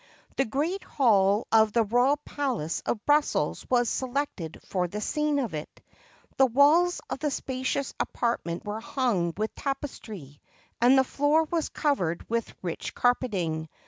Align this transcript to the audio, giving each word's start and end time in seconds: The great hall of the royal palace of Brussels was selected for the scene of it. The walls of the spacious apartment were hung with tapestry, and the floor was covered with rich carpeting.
The 0.35 0.45
great 0.45 0.83
hall 0.83 1.45
of 1.51 1.73
the 1.73 1.83
royal 1.83 2.17
palace 2.25 2.81
of 2.87 3.05
Brussels 3.05 3.67
was 3.69 3.87
selected 3.87 4.59
for 4.65 4.87
the 4.87 4.99
scene 4.99 5.37
of 5.37 5.53
it. 5.53 5.69
The 6.37 6.47
walls 6.47 7.01
of 7.11 7.19
the 7.19 7.29
spacious 7.29 7.93
apartment 7.99 8.65
were 8.65 8.81
hung 8.81 9.31
with 9.37 9.53
tapestry, 9.53 10.41
and 10.81 10.97
the 10.97 11.03
floor 11.03 11.43
was 11.51 11.69
covered 11.69 12.27
with 12.31 12.51
rich 12.63 12.95
carpeting. 12.95 13.69